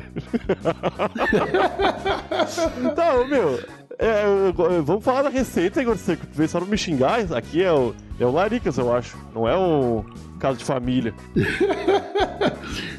tá, 2.96 3.14
ô, 3.14 3.24
meu. 3.24 3.60
É, 3.98 4.82
vamos 4.84 5.04
falar 5.04 5.22
da 5.22 5.28
receita, 5.28 5.82
Igor 5.82 5.96
Seco. 5.96 6.26
Tu 6.26 6.34
veio 6.36 6.48
só 6.48 6.58
pra 6.60 6.68
me 6.68 6.76
xingar. 6.78 7.20
Aqui 7.34 7.62
é 7.62 7.72
o, 7.72 7.94
é 8.18 8.24
o 8.24 8.30
Laricas, 8.30 8.78
eu 8.78 8.92
acho. 8.94 9.16
Não 9.34 9.48
é 9.48 9.56
um 9.56 10.04
caso 10.38 10.58
de 10.58 10.64
família. 10.64 11.14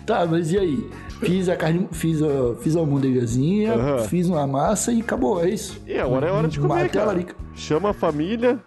Tá, 0.05 0.25
mas 0.25 0.51
e 0.51 0.57
aí? 0.57 0.89
Fiz 1.21 1.47
a 1.49 1.55
carne, 1.55 1.87
fiz 1.91 2.19
a, 2.23 2.55
fiz 2.61 2.75
a 2.75 2.79
almôndegazinha, 2.79 3.73
Aham. 3.75 3.99
fiz 4.05 4.27
uma 4.27 4.47
massa 4.47 4.91
e 4.91 5.01
acabou, 5.01 5.43
é 5.43 5.49
isso. 5.49 5.79
E 5.85 5.97
agora 5.99 6.27
é 6.27 6.31
hora 6.31 6.47
de 6.47 6.59
comer, 6.59 6.73
Matei 6.73 6.89
cara. 6.89 7.05
larica. 7.07 7.35
Chama 7.53 7.91
a 7.91 7.93
família. 7.93 8.57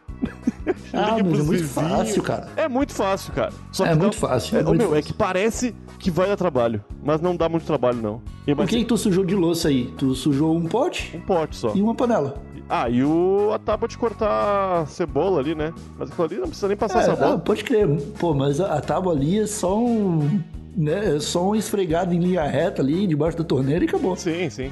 Ah, 0.92 1.12
mas 1.12 1.18
é 1.18 1.22
muito 1.24 1.44
vizinhos. 1.50 1.72
fácil, 1.72 2.22
cara. 2.22 2.48
É 2.56 2.68
muito 2.68 2.94
fácil, 2.94 3.32
cara. 3.32 3.52
Só 3.72 3.84
É 3.84 3.88
que 3.88 3.94
dá- 3.96 4.00
muito 4.02 4.16
fácil, 4.16 4.56
é 4.56 4.60
É, 4.60 4.62
muito 4.64 4.78
meu, 4.78 4.92
é 4.92 4.96
fácil. 4.98 5.12
que 5.12 5.18
parece 5.18 5.74
que 6.02 6.10
vai 6.10 6.26
dar 6.28 6.36
trabalho, 6.36 6.84
mas 7.02 7.20
não 7.20 7.36
dá 7.36 7.48
muito 7.48 7.64
trabalho, 7.64 8.02
não. 8.02 8.20
E 8.46 8.52
O 8.52 8.56
mas 8.56 8.68
que 8.68 8.78
que 8.78 8.84
tu 8.84 8.96
sujou 8.96 9.24
de 9.24 9.34
louça 9.34 9.68
aí? 9.68 9.84
Tu 9.96 10.14
sujou 10.14 10.56
um 10.56 10.64
pote 10.66 11.16
um 11.16 11.20
pote 11.20 11.56
só. 11.56 11.72
e 11.74 11.80
uma 11.80 11.94
panela. 11.94 12.34
Ah, 12.68 12.88
e 12.88 13.04
o, 13.04 13.50
a 13.52 13.58
tábua 13.58 13.86
de 13.86 13.96
cortar 13.98 14.86
cebola 14.88 15.40
ali, 15.40 15.54
né? 15.54 15.72
Mas 15.98 16.10
aquilo 16.10 16.24
ali 16.26 16.36
não 16.36 16.46
precisa 16.48 16.68
nem 16.68 16.76
passar 16.76 17.00
É, 17.00 17.04
sabão. 17.04 17.32
ah, 17.34 17.38
pode 17.38 17.62
crer. 17.64 17.86
Pô, 18.18 18.32
mas 18.34 18.60
a, 18.60 18.74
a 18.74 18.80
tábua 18.80 19.12
ali 19.12 19.38
é 19.38 19.46
só 19.46 19.78
um... 19.78 20.40
Né, 20.74 21.16
é 21.16 21.20
só 21.20 21.50
um 21.50 21.54
esfregado 21.54 22.14
em 22.14 22.18
linha 22.18 22.42
reta 22.44 22.80
ali, 22.80 23.06
debaixo 23.06 23.36
da 23.36 23.44
torneira 23.44 23.84
e 23.84 23.88
acabou. 23.88 24.16
Sim, 24.16 24.48
sim. 24.48 24.70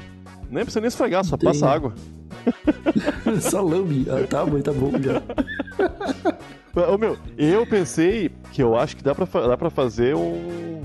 Nem 0.49 0.63
precisa 0.63 0.81
nem 0.81 0.87
esfregar, 0.87 1.23
só 1.23 1.37
Tem. 1.37 1.47
passa 1.47 1.69
água. 1.69 1.93
só 3.39 3.61
lambe 3.61 4.07
a 4.09 4.25
tábua 4.25 4.59
e 4.59 4.63
tá 4.63 4.73
bom 4.73 4.91
já. 4.99 5.21
Ô, 6.91 6.97
meu, 6.97 7.17
eu 7.37 7.67
pensei 7.67 8.31
que 8.51 8.63
eu 8.63 8.75
acho 8.77 8.97
que 8.97 9.03
dá 9.03 9.13
pra, 9.13 9.25
dá 9.47 9.57
pra 9.57 9.69
fazer 9.69 10.15
um, 10.15 10.81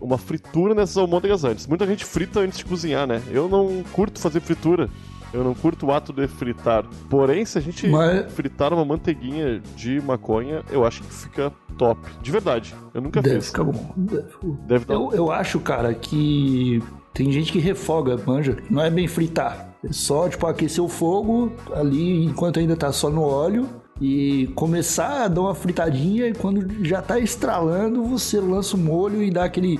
uma 0.00 0.18
fritura 0.18 0.74
nessas 0.74 0.96
almôndegas 0.96 1.44
antes. 1.44 1.66
Muita 1.66 1.86
gente 1.86 2.04
frita 2.04 2.40
antes 2.40 2.58
de 2.58 2.64
cozinhar, 2.64 3.06
né? 3.06 3.22
Eu 3.30 3.48
não 3.48 3.82
curto 3.92 4.18
fazer 4.20 4.40
fritura. 4.40 4.88
Eu 5.32 5.44
não 5.44 5.54
curto 5.54 5.86
o 5.86 5.92
ato 5.92 6.12
de 6.12 6.26
fritar. 6.26 6.84
Porém, 7.08 7.44
se 7.44 7.56
a 7.56 7.60
gente 7.60 7.86
Mas- 7.86 8.32
fritar 8.32 8.72
uma 8.72 8.84
manteiguinha 8.84 9.60
de 9.76 10.00
maconha, 10.00 10.64
eu 10.72 10.84
acho 10.84 11.02
que 11.02 11.12
fica 11.14 11.52
top. 11.78 12.00
De 12.20 12.32
verdade. 12.32 12.74
Eu 12.92 13.00
nunca 13.00 13.22
Deve 13.22 13.36
fiz. 13.36 13.46
ficar 13.46 13.62
bom. 13.62 13.92
Deve. 13.96 14.26
Deve 14.66 14.84
dar. 14.86 14.94
Eu, 14.94 15.10
eu 15.12 15.30
acho, 15.30 15.60
cara, 15.60 15.94
que 15.94 16.82
tem 17.14 17.30
gente 17.30 17.52
que 17.52 17.60
refoga, 17.60 18.18
manja. 18.26 18.56
Não 18.68 18.82
é 18.82 18.90
bem 18.90 19.06
fritar. 19.06 19.68
É 19.84 19.92
só, 19.92 20.28
tipo, 20.28 20.46
aquecer 20.48 20.82
o 20.82 20.88
fogo 20.88 21.52
ali 21.74 22.24
enquanto 22.24 22.58
ainda 22.58 22.74
tá 22.76 22.90
só 22.92 23.08
no 23.08 23.22
óleo 23.22 23.68
e 24.00 24.48
começar 24.54 25.24
a 25.24 25.28
dar 25.28 25.42
uma 25.42 25.54
fritadinha 25.54 26.26
e 26.28 26.32
quando 26.34 26.84
já 26.84 27.02
tá 27.02 27.18
estralando, 27.18 28.02
você 28.04 28.38
lança 28.40 28.76
o 28.76 28.80
molho 28.80 29.22
e 29.22 29.30
dá 29.30 29.44
aquele. 29.44 29.78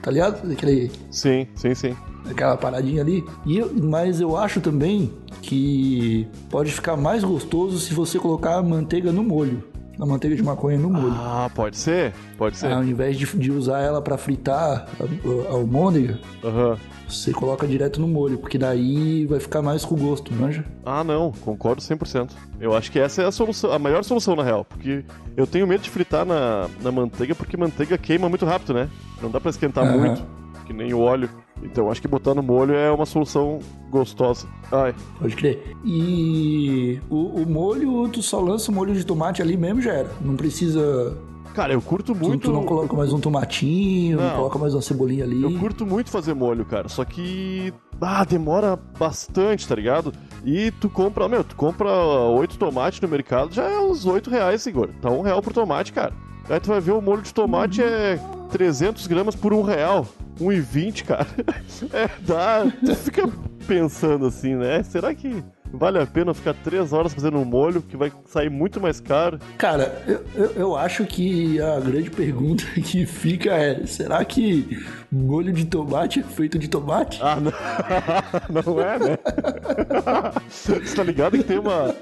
Tá 0.00 0.10
ligado? 0.10 0.50
Aquele, 0.52 0.90
Sim, 1.10 1.46
sim, 1.54 1.74
sim. 1.74 1.96
aquela 2.28 2.56
paradinha 2.56 3.02
ali. 3.02 3.24
E 3.46 3.58
eu- 3.58 3.70
mas 3.82 4.20
eu 4.20 4.36
acho 4.36 4.60
também 4.60 5.12
que 5.40 6.26
pode 6.50 6.72
ficar 6.72 6.96
mais 6.96 7.22
gostoso 7.22 7.78
se 7.78 7.94
você 7.94 8.18
colocar 8.18 8.56
a 8.56 8.62
manteiga 8.62 9.12
no 9.12 9.22
molho. 9.22 9.62
A 10.00 10.06
manteiga 10.06 10.34
de 10.34 10.42
maconha 10.42 10.78
no 10.78 10.88
molho. 10.90 11.14
Ah, 11.14 11.50
pode 11.54 11.76
ser? 11.76 12.12
Pode 12.38 12.56
ser. 12.56 12.72
Ao 12.72 12.82
invés 12.82 13.16
de, 13.16 13.26
de 13.36 13.52
usar 13.52 13.80
ela 13.80 14.00
pra 14.00 14.16
fritar 14.16 14.86
a, 14.98 15.48
a 15.48 15.52
almôndega, 15.52 16.18
Aham. 16.42 16.76
você 17.08 17.30
coloca 17.32 17.66
direto 17.66 18.00
no 18.00 18.08
molho, 18.08 18.38
porque 18.38 18.56
daí 18.58 19.26
vai 19.26 19.38
ficar 19.38 19.60
mais 19.62 19.84
com 19.84 19.94
gosto, 19.94 20.32
manja? 20.34 20.64
Ah, 20.84 21.04
não, 21.04 21.30
concordo 21.30 21.82
100%. 21.82 22.30
Eu 22.58 22.74
acho 22.74 22.90
que 22.90 22.98
essa 22.98 23.22
é 23.22 23.26
a 23.26 23.30
solução, 23.32 23.70
a 23.70 23.78
maior 23.78 24.02
solução 24.02 24.34
na 24.34 24.42
real, 24.42 24.64
porque 24.64 25.04
eu 25.36 25.46
tenho 25.46 25.66
medo 25.66 25.82
de 25.82 25.90
fritar 25.90 26.24
na, 26.24 26.68
na 26.80 26.90
manteiga 26.90 27.34
porque 27.34 27.56
manteiga 27.56 27.96
queima 27.98 28.28
muito 28.28 28.46
rápido, 28.46 28.72
né? 28.74 28.88
Não 29.20 29.30
dá 29.30 29.40
pra 29.40 29.50
esquentar 29.50 29.84
Aham. 29.84 29.98
muito, 29.98 30.24
que 30.66 30.72
nem 30.72 30.92
o 30.94 31.00
óleo. 31.00 31.28
Então 31.62 31.90
acho 31.90 32.00
que 32.02 32.08
botar 32.08 32.34
no 32.34 32.42
molho 32.42 32.74
é 32.74 32.90
uma 32.90 33.06
solução 33.06 33.58
gostosa. 33.90 34.46
Ai, 34.70 34.94
Pode 35.20 35.36
crer. 35.36 35.76
E 35.84 37.00
o, 37.08 37.42
o 37.42 37.46
molho, 37.48 38.08
tu 38.08 38.22
só 38.22 38.40
lança 38.40 38.70
o 38.70 38.74
molho 38.74 38.94
de 38.94 39.04
tomate 39.04 39.40
ali 39.42 39.56
mesmo 39.56 39.80
já 39.80 39.92
era. 39.92 40.10
Não 40.20 40.34
precisa. 40.36 41.16
cara, 41.54 41.72
eu 41.72 41.80
curto 41.82 42.14
Tu, 42.14 42.18
muito. 42.18 42.42
tu 42.48 42.52
não 42.52 42.64
coloca 42.64 42.94
mais 42.96 43.12
um 43.12 43.20
tomatinho, 43.20 44.16
não. 44.18 44.28
Não. 44.28 44.36
coloca 44.36 44.58
mais 44.58 44.74
uma 44.74 44.82
cebolinha 44.82 45.24
ali. 45.24 45.42
Eu 45.42 45.58
curto 45.58 45.86
muito 45.86 46.10
fazer 46.10 46.34
molho, 46.34 46.64
cara. 46.64 46.88
Só 46.88 47.04
que. 47.04 47.72
Ah, 48.00 48.24
demora 48.24 48.76
bastante, 48.98 49.68
tá 49.68 49.76
ligado? 49.76 50.12
E 50.44 50.72
tu 50.72 50.90
compra, 50.90 51.28
meu, 51.28 51.44
tu 51.44 51.54
compra 51.54 51.88
oito 52.30 52.58
tomates 52.58 53.00
no 53.00 53.06
mercado, 53.06 53.54
já 53.54 53.62
é 53.62 53.78
uns 53.78 54.04
oito 54.06 54.28
reais, 54.28 54.66
Igor. 54.66 54.88
Tá 55.00 55.08
um 55.08 55.20
real 55.22 55.40
por 55.40 55.52
tomate, 55.52 55.92
cara. 55.92 56.12
Aí 56.50 56.58
tu 56.58 56.66
vai 56.70 56.80
ver 56.80 56.90
o 56.90 57.00
molho 57.00 57.22
de 57.22 57.32
tomate 57.32 57.80
é 57.80 58.18
300 58.50 59.06
gramas 59.06 59.36
por 59.36 59.52
um 59.52 59.62
real. 59.62 60.04
1,20, 60.40 61.04
cara. 61.04 61.26
É, 61.92 62.08
dá. 62.20 62.64
Tu 62.84 62.94
fica 62.94 63.28
pensando 63.66 64.26
assim, 64.26 64.54
né? 64.54 64.82
Será 64.82 65.14
que 65.14 65.42
vale 65.72 65.98
a 65.98 66.06
pena 66.06 66.34
ficar 66.34 66.54
três 66.54 66.92
horas 66.92 67.14
fazendo 67.14 67.38
um 67.38 67.44
molho 67.44 67.82
que 67.82 67.96
vai 67.96 68.12
sair 68.26 68.50
muito 68.50 68.80
mais 68.80 69.00
caro? 69.00 69.38
Cara, 69.58 70.02
eu, 70.06 70.24
eu, 70.34 70.52
eu 70.52 70.76
acho 70.76 71.04
que 71.06 71.60
a 71.60 71.80
grande 71.80 72.10
pergunta 72.10 72.64
que 72.80 73.06
fica 73.06 73.50
é: 73.54 73.86
será 73.86 74.24
que 74.24 74.78
molho 75.12 75.52
de 75.52 75.66
tomate 75.66 76.20
é 76.20 76.22
feito 76.22 76.58
de 76.58 76.68
tomate? 76.68 77.20
Ah, 77.22 77.36
não, 77.36 77.52
não 78.64 78.80
é, 78.80 78.98
né? 78.98 79.18
Você 80.48 80.80
tá 80.96 81.02
ligado 81.02 81.36
que 81.36 81.44
tem 81.44 81.58
uma. 81.58 81.94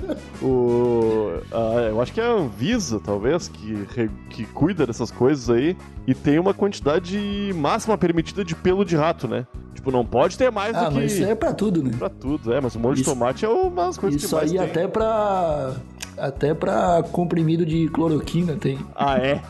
O, 0.43 1.41
a- 1.53 1.81
eu 1.91 2.01
acho 2.01 2.13
que 2.13 2.21
é 2.21 2.25
a 2.25 2.31
Anvisa, 2.33 3.01
talvez, 3.01 3.49
que, 3.49 3.87
que 4.31 4.45
cuida 4.47 4.87
dessas 4.87 5.11
coisas 5.11 5.51
aí. 5.51 5.77
E 6.07 6.15
tem 6.15 6.39
uma 6.39 6.55
quantidade 6.55 7.53
máxima 7.57 7.99
permitida 7.99 8.45
de 8.45 8.55
pelo 8.55 8.85
de 8.85 8.97
rato, 8.97 9.27
né? 9.29 9.47
Tipo, 9.75 9.91
não 9.91 10.05
pode 10.05 10.37
ter 10.39 10.51
mais 10.51 10.75
Ah, 10.77 10.85
do 10.85 10.91
que. 10.91 10.95
mas 11.03 11.13
isso 11.13 11.25
é 11.25 11.35
pra 11.35 11.53
tudo, 11.53 11.83
né? 11.83 11.91
Pra 11.99 12.09
tudo, 12.09 12.53
é. 12.53 12.61
Mas 12.61 12.75
o 12.75 12.81
molho 12.81 12.95
de 12.95 13.03
Isso- 13.03 13.11
tomate 13.11 13.45
é 13.45 13.49
uma 13.49 13.87
das 13.87 13.99
coisas 13.99 14.23
Isso 14.23 14.31
que 14.31 14.35
mais 14.41 14.53
aí 14.53 14.59
tem. 14.59 14.67
até 14.69 14.89
pra. 14.89 15.75
Até 16.19 16.55
pra 16.55 17.03
comprimido 17.13 17.65
de 17.65 17.89
cloroquina 17.89 18.55
tem. 18.57 18.79
Ah, 18.95 19.17
é? 19.19 19.41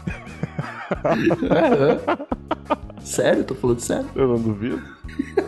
Sério? 3.05 3.45
Tô 3.45 3.55
falando 3.55 3.81
sério? 3.81 4.07
Eu 4.15 4.29
não 4.29 4.39
duvido. 4.39 4.81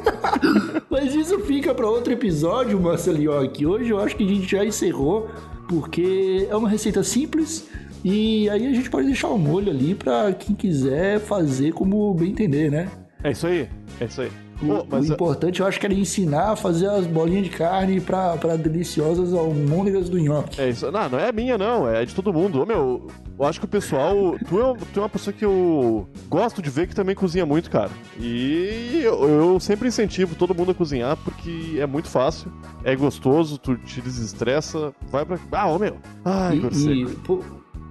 Mas 0.91 1.15
isso 1.15 1.39
fica 1.41 1.75
pra 1.75 1.89
outro 1.89 2.13
episódio, 2.13 2.81
Marcelinho. 2.81 3.49
Que 3.51 3.67
hoje 3.67 3.91
eu 3.91 4.01
acho 4.01 4.17
que 4.17 4.25
a 4.25 4.29
gente 4.29 4.51
já 4.51 4.65
encerrou, 4.65 5.31
porque 5.69 6.47
é 6.51 6.57
uma 6.57 6.69
receita 6.69 7.03
simples 7.03 7.69
e 8.05 8.51
aí 8.51 8.67
a 8.67 8.73
gente 8.73 8.91
pode 8.91 9.07
deixar 9.07 9.29
o 9.29 9.39
molho 9.39 9.71
ali 9.71 9.95
pra 9.95 10.33
quem 10.33 10.57
quiser 10.57 11.21
fazer 11.21 11.73
como 11.73 12.13
bem 12.15 12.31
entender, 12.31 12.71
né? 12.71 12.89
É 13.23 13.31
isso 13.31 13.47
aí. 13.47 13.69
É 14.01 14.05
isso 14.05 14.23
aí. 14.23 14.31
O, 14.61 14.85
mas 14.89 15.09
o 15.09 15.13
importante 15.13 15.61
eu 15.61 15.67
acho 15.67 15.79
que 15.79 15.87
era 15.87 15.95
ensinar 15.95 16.53
a 16.53 16.57
fazer 16.57 16.89
as 16.89 17.07
bolinhas 17.07 17.45
de 17.45 17.51
carne 17.51 18.01
pra, 18.01 18.37
pra 18.37 18.57
deliciosas 18.57 19.33
almôndegas 19.35 20.09
do 20.09 20.19
nhoque. 20.19 20.61
É 20.61 20.69
isso. 20.69 20.91
Não, 20.91 21.09
não 21.09 21.19
é 21.19 21.33
minha, 21.33 21.59
não. 21.59 21.89
É 21.89 22.05
de 22.05 22.15
todo 22.15 22.33
mundo. 22.33 22.63
Ô, 22.63 22.67
meu, 22.67 23.09
eu 23.43 23.49
acho 23.49 23.59
que 23.59 23.67
o 23.67 23.69
pessoal. 23.69 24.39
Tu 24.49 24.61
é, 24.61 24.75
tu 24.93 25.01
é 25.01 25.03
uma 25.03 25.09
pessoa 25.09 25.35
que 25.35 25.45
eu 25.45 26.09
gosto 26.29 26.63
de 26.63 26.71
ver 26.71 26.87
que 26.87 26.95
também 26.95 27.15
cozinha 27.15 27.45
muito, 27.45 27.69
cara. 27.71 27.91
E 28.19 29.01
eu, 29.03 29.29
eu 29.29 29.61
sempre 29.61 29.89
incentivo 29.89 30.37
todo 30.37 30.55
mundo 30.55 30.71
a 30.71 30.75
cozinhar 30.75 31.17
porque 31.17 31.77
é 31.79 31.87
muito 31.87 32.09
fácil, 32.09 32.53
é 32.85 32.95
gostoso, 32.95 33.59
tu 33.59 33.77
te 33.77 34.01
desestressa, 34.01 34.95
vai 35.11 35.25
pra. 35.25 35.39
Ah, 35.51 35.69
ô 35.69 35.79
meu. 35.79 35.97
Ai, 36.25 36.61
E, 36.73 37.03
e, 37.03 37.07
pô, 37.17 37.41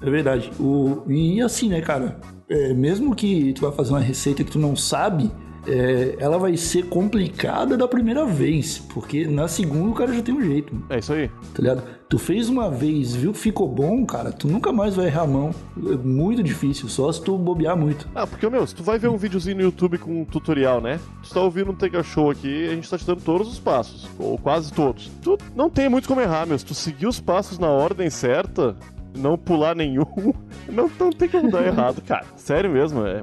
é 0.01 0.09
verdade. 0.09 0.49
O, 0.57 1.03
e 1.07 1.41
assim, 1.41 1.67
né, 1.67 1.81
cara? 1.81 2.19
É, 2.49 2.73
mesmo 2.73 3.13
que 3.13 3.53
tu 3.53 3.61
vai 3.61 3.71
fazer 3.71 3.91
uma 3.91 3.99
receita 3.99 4.43
que 4.43 4.51
tu 4.51 4.59
não 4.59 4.75
sabe, 4.75 5.31
é, 5.71 6.15
ela 6.19 6.37
vai 6.37 6.55
ser 6.57 6.85
complicada 6.87 7.77
da 7.77 7.87
primeira 7.87 8.25
vez. 8.25 8.77
Porque 8.79 9.25
na 9.25 9.47
segunda 9.47 9.89
o 9.89 9.93
cara 9.93 10.13
já 10.13 10.21
tem 10.21 10.35
um 10.35 10.41
jeito, 10.41 10.73
É 10.89 10.99
isso 10.99 11.13
aí. 11.13 11.29
tá 11.53 11.61
ligado? 11.61 11.83
Tu 12.09 12.19
fez 12.19 12.49
uma 12.49 12.69
vez, 12.69 13.15
viu 13.15 13.31
que 13.31 13.39
ficou 13.39 13.69
bom, 13.69 14.05
cara, 14.05 14.33
tu 14.33 14.45
nunca 14.47 14.73
mais 14.73 14.95
vai 14.95 15.05
errar 15.07 15.21
a 15.21 15.27
mão. 15.27 15.51
É 15.77 15.95
muito 15.95 16.43
difícil, 16.43 16.89
só 16.89 17.09
se 17.09 17.21
tu 17.23 17.37
bobear 17.37 17.77
muito. 17.77 18.05
Ah, 18.13 18.27
porque, 18.27 18.49
meu, 18.49 18.67
se 18.67 18.75
tu 18.75 18.83
vai 18.83 18.99
ver 18.99 19.07
um 19.07 19.15
videozinho 19.15 19.55
no 19.55 19.61
YouTube 19.63 19.97
com 19.97 20.21
um 20.21 20.25
tutorial, 20.25 20.81
né? 20.81 20.99
Tu 21.23 21.33
tá 21.33 21.41
ouvindo 21.41 21.71
um 21.71 21.75
Tega 21.75 22.03
Show 22.03 22.29
aqui, 22.29 22.67
a 22.67 22.75
gente 22.75 22.89
tá 22.89 22.97
te 22.97 23.05
dando 23.05 23.21
todos 23.21 23.47
os 23.47 23.59
passos, 23.59 24.09
ou 24.19 24.37
quase 24.37 24.73
todos. 24.73 25.09
Tu 25.21 25.37
não 25.55 25.69
tem 25.69 25.87
muito 25.87 26.07
como 26.07 26.19
errar, 26.19 26.45
meu. 26.45 26.59
Se 26.59 26.65
tu 26.65 26.73
seguir 26.73 27.07
os 27.07 27.21
passos 27.21 27.57
na 27.57 27.69
ordem 27.69 28.09
certa, 28.09 28.75
não 29.17 29.37
pular 29.37 29.73
nenhum, 29.73 30.05
não, 30.69 30.91
não 30.99 31.11
tem 31.11 31.29
como 31.29 31.49
dar 31.49 31.65
errado, 31.65 32.01
cara. 32.01 32.25
Sério 32.35 32.69
mesmo, 32.71 33.05
é. 33.05 33.21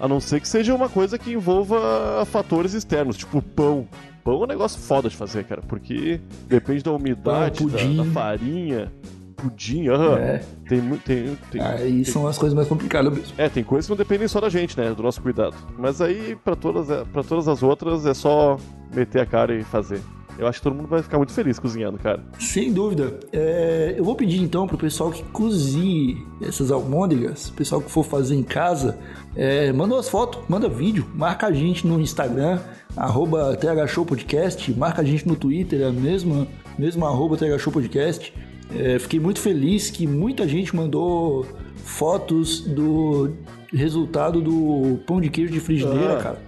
A 0.00 0.06
não 0.06 0.20
ser 0.20 0.40
que 0.40 0.48
seja 0.48 0.74
uma 0.74 0.88
coisa 0.88 1.18
que 1.18 1.32
envolva 1.32 2.24
fatores 2.26 2.74
externos, 2.74 3.16
tipo 3.16 3.40
pão. 3.40 3.88
Pão 4.22 4.40
é 4.40 4.44
um 4.44 4.46
negócio 4.46 4.80
foda 4.80 5.08
de 5.08 5.16
fazer, 5.16 5.44
cara, 5.44 5.62
porque 5.66 6.20
depende 6.48 6.82
da 6.82 6.92
umidade, 6.92 7.60
Pão, 7.60 7.68
da, 7.68 7.78
pudim. 7.78 7.96
da 7.96 8.04
farinha, 8.04 8.92
pudim, 9.36 9.88
aham. 9.88 10.18
É. 10.18 10.42
Tem, 10.68 10.80
tem, 10.98 11.38
tem, 11.50 11.60
Aí 11.62 12.04
são 12.04 12.26
as 12.26 12.36
coisas 12.36 12.54
mais 12.54 12.68
complicadas 12.68 13.12
mesmo. 13.12 13.32
é, 13.38 13.48
tem 13.48 13.62
coisas 13.64 13.86
que 13.86 13.90
não 13.90 13.96
dependem 13.96 14.26
só 14.28 14.40
da 14.40 14.48
gente, 14.48 14.76
né? 14.78 14.92
Do 14.92 15.02
nosso 15.02 15.22
cuidado. 15.22 15.54
Mas 15.78 16.00
aí, 16.00 16.36
pra 16.44 16.56
todas, 16.56 16.88
pra 17.08 17.22
todas 17.22 17.46
as 17.48 17.62
outras, 17.62 18.04
é 18.04 18.12
só 18.14 18.58
meter 18.94 19.20
a 19.22 19.26
cara 19.26 19.54
e 19.54 19.62
fazer. 19.62 20.00
Eu 20.38 20.46
acho 20.46 20.58
que 20.58 20.64
todo 20.64 20.74
mundo 20.76 20.86
vai 20.88 21.02
ficar 21.02 21.16
muito 21.16 21.32
feliz 21.32 21.58
cozinhando, 21.58 21.98
cara. 21.98 22.22
Sem 22.38 22.72
dúvida. 22.72 23.18
É, 23.32 23.94
eu 23.96 24.04
vou 24.04 24.14
pedir 24.14 24.40
então 24.42 24.66
pro 24.66 24.76
pessoal 24.76 25.10
que 25.10 25.22
cozinhe 25.24 26.18
essas 26.42 26.70
almôndegas, 26.70 27.48
o 27.48 27.54
pessoal 27.54 27.80
que 27.80 27.90
for 27.90 28.04
fazer 28.04 28.34
em 28.34 28.42
casa, 28.42 28.98
é, 29.34 29.72
manda 29.72 29.98
as 29.98 30.08
fotos, 30.08 30.42
manda 30.48 30.68
vídeo, 30.68 31.06
marca 31.14 31.46
a 31.46 31.52
gente 31.52 31.86
no 31.86 32.00
Instagram, 32.00 32.58
arroba 32.96 33.56
thshowpodcast, 33.56 34.72
marca 34.76 35.02
a 35.02 35.04
gente 35.04 35.26
no 35.26 35.36
Twitter, 35.36 35.80
é 35.80 35.84
a 35.86 35.92
mesma, 35.92 36.46
mesma 36.78 37.08
arroba 37.08 37.36
thshowpodcast. 37.36 38.32
É, 38.74 38.98
fiquei 38.98 39.20
muito 39.20 39.40
feliz 39.40 39.90
que 39.90 40.06
muita 40.06 40.46
gente 40.46 40.74
mandou 40.74 41.46
fotos 41.76 42.60
do 42.60 43.32
resultado 43.72 44.40
do 44.40 44.98
pão 45.06 45.20
de 45.20 45.28
queijo 45.28 45.52
de 45.52 45.60
frigideira, 45.60 46.18
Ah. 46.18 46.22
cara. 46.22 46.38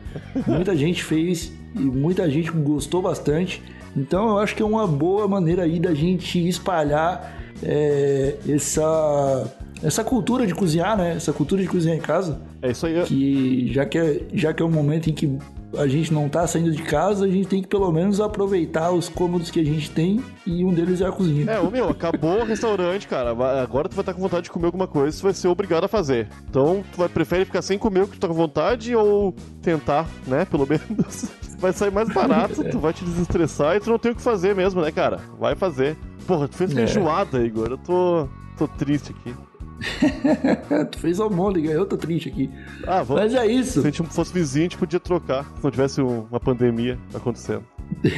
Muita 0.47 0.77
gente 0.77 1.03
fez 1.05 1.53
e 1.75 1.81
muita 1.81 2.29
gente 2.31 2.51
gostou 2.51 3.01
bastante. 3.03 3.63
Então 3.97 4.31
eu 4.31 4.39
acho 4.39 4.55
que 4.55 4.63
é 4.63 4.67
uma 4.67 4.87
boa 4.87 5.27
maneira 5.27 5.65
aí 5.65 5.79
da 5.81 5.95
gente 5.95 6.47
espalhar 6.47 7.37
é, 7.63 8.37
essa, 8.49 9.53
essa 9.83 10.05
cultura 10.05 10.47
de 10.47 10.55
cozinhar, 10.55 10.97
né? 10.97 11.17
Essa 11.17 11.33
cultura 11.33 11.63
de 11.63 11.69
cozinhar 11.69 11.97
em 11.97 12.01
casa. 12.01 12.41
É 12.63 12.71
isso 12.71 12.87
aí. 12.87 13.03
Que 13.05 13.73
já 13.73 13.85
que 13.85 13.99
é, 13.99 14.21
já 14.33 14.53
que 14.53 14.63
é 14.63 14.67
um 14.67 14.71
momento 14.71 15.11
em 15.11 15.13
que 15.13 15.39
a 15.77 15.87
gente 15.87 16.13
não 16.13 16.29
tá 16.29 16.47
saindo 16.47 16.71
de 16.71 16.83
casa, 16.83 17.27
a 17.27 17.29
gente 17.29 17.47
tem 17.47 17.61
que 17.61 17.69
pelo 17.69 17.91
menos 17.93 18.21
aproveitar 18.21 18.91
os 18.91 19.09
cômodos 19.09 19.51
que 19.51 19.61
a 19.61 19.65
gente 19.65 19.91
tem 19.91 20.23
e 20.47 20.65
um 20.65 20.73
deles 20.73 21.01
é 21.01 21.07
a 21.07 21.13
cozinha. 21.13 21.51
É, 21.51 21.61
ô 21.61 21.71
meu, 21.71 21.89
acabou 21.91 22.41
o 22.41 22.45
restaurante, 22.45 23.07
cara. 23.07 23.31
Agora 23.63 23.89
tu 23.89 23.95
vai 23.95 24.03
estar 24.03 24.15
com 24.15 24.21
vontade 24.21 24.45
de 24.45 24.51
comer 24.51 24.67
alguma 24.67 24.87
coisa, 24.87 25.19
tu 25.19 25.23
vai 25.23 25.35
ser 25.35 25.49
obrigado 25.49 25.85
a 25.85 25.89
fazer. 25.89 26.29
Então, 26.49 26.83
tu 26.93 26.99
vai 26.99 27.09
prefere 27.09 27.45
ficar 27.45 27.63
sem 27.63 27.79
comer 27.79 28.05
o 28.05 28.09
que 28.09 28.17
tu 28.17 28.21
tá 28.21 28.29
com 28.29 28.35
vontade 28.35 28.95
ou 28.95 29.35
tentar, 29.61 30.09
né? 30.27 30.45
Pelo 30.45 30.67
menos. 30.67 31.27
Vai 31.59 31.73
sair 31.73 31.91
mais 31.93 32.09
barato, 32.09 32.63
tu 32.71 32.79
vai 32.79 32.93
te 32.93 33.05
desestressar 33.05 33.77
e 33.77 33.81
tu 33.81 33.91
não 33.91 33.99
tem 33.99 34.13
o 34.13 34.15
que 34.15 34.23
fazer 34.23 34.55
mesmo, 34.55 34.81
né, 34.81 34.91
cara? 34.93 35.21
Vai 35.39 35.55
fazer. 35.57 35.97
Porra, 36.27 36.47
tu 36.49 36.57
fez 36.57 36.71
É. 36.71 36.75
feijoada, 36.75 37.45
Igor. 37.45 37.69
Eu 37.71 37.79
tô. 37.79 38.29
tô 38.57 38.69
triste 38.69 39.15
aqui. 39.19 39.35
tu 40.91 40.99
fez 40.99 41.21
almôndega, 41.21 41.71
eu 41.71 41.87
tô 41.87 41.97
triste 41.97 42.29
aqui. 42.29 42.51
Ah, 42.87 43.03
vamos. 43.03 43.23
Mas 43.23 43.35
é 43.35 43.47
isso. 43.47 43.81
Se 43.81 43.87
a 43.87 43.91
gente 43.91 44.03
fosse 44.13 44.33
vizinho, 44.33 44.63
a 44.63 44.69
gente 44.69 44.79
podia 44.79 45.01
trocar. 45.01 45.45
Se 45.57 45.63
não 45.65 45.71
tivesse 45.71 46.01
um- 46.03 46.27
uma 46.31 46.41
pandemia 46.41 46.99
acontecendo. 47.15 47.65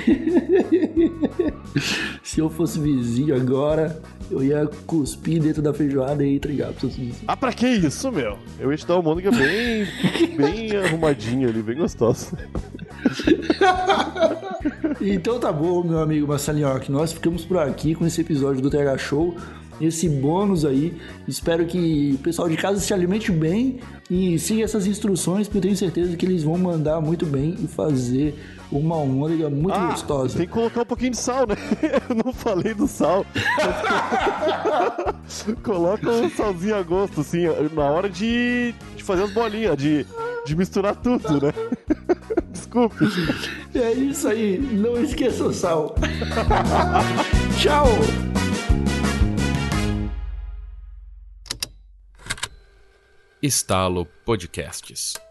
Se 2.23 2.41
eu 2.41 2.51
fosse 2.51 2.79
vizinho 2.81 3.35
agora, 3.35 4.01
eu 4.31 4.43
ia 4.43 4.69
cuspir 4.87 5.43
dentro 5.43 5.61
da 5.61 5.75
feijoada 5.75 6.25
e 6.25 6.37
entregar 6.37 6.73
pra 6.73 6.89
vocês. 6.89 7.17
Ah, 7.27 7.37
pra 7.37 7.53
que 7.53 7.67
isso, 7.67 8.11
meu? 8.13 8.39
Eu 8.59 8.71
ia 8.71 8.77
te 8.77 8.87
dar 8.87 8.95
uma 8.95 9.03
mônica 9.03 9.31
bem, 9.31 9.87
bem 10.37 10.77
arrumadinha 10.77 11.49
ali, 11.49 11.63
bem 11.63 11.77
gostosa. 11.77 12.39
então 15.01 15.39
tá 15.39 15.53
bom, 15.53 15.83
meu 15.83 15.99
amigo 15.99 16.27
Massalinhoque. 16.29 16.93
Nós 16.93 17.13
ficamos 17.13 17.45
por 17.45 17.59
aqui 17.59 17.95
com 17.95 18.07
esse 18.07 18.21
episódio 18.21 18.63
do 18.63 18.71
TH 18.71 18.99
Show 18.99 19.35
esse 19.81 20.09
bônus 20.09 20.65
aí. 20.65 20.95
Espero 21.27 21.65
que 21.67 22.13
o 22.15 22.19
pessoal 22.19 22.49
de 22.49 22.57
casa 22.57 22.81
se 22.81 22.93
alimente 22.93 23.33
bem 23.33 23.81
e 24.11 24.39
siga 24.39 24.65
essas 24.65 24.87
instruções, 24.87 25.47
porque 25.47 25.59
eu 25.59 25.63
tenho 25.63 25.77
certeza 25.77 26.17
que 26.17 26.27
eles 26.27 26.43
vão 26.43 26.59
mandar 26.59 27.01
muito 27.01 27.25
bem 27.25 27.57
e 27.63 27.67
fazer 27.67 28.35
uma 28.71 28.97
almôndega 28.97 29.51
muito 29.51 29.75
ah, 29.75 29.89
gostosa. 29.91 30.37
Tem 30.37 30.47
que 30.47 30.53
colocar 30.53 30.83
um 30.83 30.87
pouquinho 30.87 31.11
de 31.11 31.17
sal, 31.17 31.47
né? 31.47 31.57
Eu 32.09 32.15
não 32.25 32.33
falei 32.33 32.75
do 32.75 32.87
sal. 32.87 33.27
Coloca 35.63 36.11
um 36.11 36.31
salzinho 36.31 36.77
a 36.77 36.83
gosto, 36.83 37.21
assim, 37.21 37.45
na 37.73 37.85
hora 37.85 38.09
de, 38.09 38.75
de 38.97 39.03
fazer 39.03 39.25
as 39.25 39.33
bolinhas, 39.33 39.77
de, 39.77 40.07
de 40.45 40.57
misturar 40.57 40.95
tudo, 40.97 41.47
né? 41.47 41.53
Desculpe. 42.53 43.05
É 43.75 43.93
isso 43.93 44.29
aí. 44.29 44.59
Não 44.59 45.03
esqueça 45.03 45.45
o 45.45 45.53
sal. 45.53 45.95
Tchau! 47.59 47.87
Estalo 53.43 54.05
Podcasts. 54.27 55.30